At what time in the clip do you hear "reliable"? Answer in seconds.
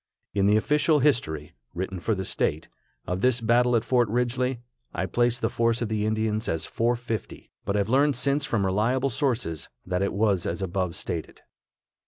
8.65-9.11